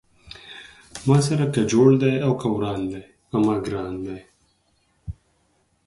[1.07, 4.17] ما سره که جوړ دی او که وران دی پۀ ما ګران دی